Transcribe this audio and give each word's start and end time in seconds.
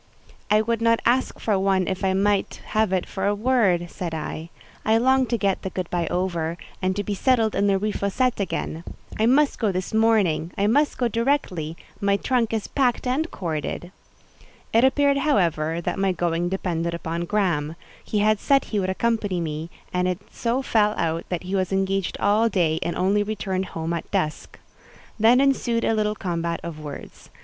"I 0.49 0.61
would 0.63 0.81
not 0.81 0.99
ask 1.05 1.39
for 1.39 1.59
one 1.59 1.87
if 1.87 2.03
I 2.03 2.13
might 2.13 2.59
have 2.69 2.91
it 2.91 3.05
for 3.05 3.27
a 3.27 3.35
word," 3.35 3.91
said 3.91 4.15
I. 4.15 4.49
"I 4.83 4.97
long 4.97 5.27
to 5.27 5.37
get 5.37 5.61
the 5.61 5.69
good 5.69 5.87
by 5.91 6.07
over, 6.07 6.57
and 6.81 6.95
to 6.95 7.03
be 7.03 7.13
settled 7.13 7.53
in 7.53 7.67
the 7.67 7.77
Rue 7.77 7.91
Fossette 7.93 8.39
again. 8.39 8.83
I 9.19 9.27
must 9.27 9.59
go 9.59 9.71
this 9.71 9.93
morning: 9.93 10.53
I 10.57 10.65
must 10.65 10.97
go 10.97 11.07
directly; 11.07 11.77
my 11.99 12.17
trunk 12.17 12.51
is 12.51 12.65
packed 12.67 13.05
and 13.05 13.29
corded." 13.29 13.91
It 14.73 14.83
appeared; 14.83 15.17
however, 15.17 15.79
that 15.81 15.99
my 15.99 16.13
going 16.13 16.49
depended 16.49 16.95
upon 16.95 17.25
Graham; 17.25 17.75
he 18.03 18.17
had 18.17 18.39
said 18.39 18.65
he 18.65 18.79
would 18.79 18.89
accompany, 18.89 19.39
me, 19.39 19.69
and 19.93 20.07
it 20.07 20.17
so 20.31 20.63
fell 20.63 20.95
out 20.97 21.25
that 21.29 21.43
he 21.43 21.53
was 21.53 21.71
engaged 21.71 22.17
all 22.19 22.49
day, 22.49 22.79
and 22.81 22.95
only 22.95 23.21
returned 23.21 23.65
home 23.67 23.93
at 23.93 24.09
dusk. 24.09 24.57
Then 25.19 25.39
ensued 25.39 25.83
a 25.85 25.93
little 25.93 26.15
combat 26.15 26.59
of 26.63 26.79
words. 26.79 27.29
Mrs. 27.31 27.39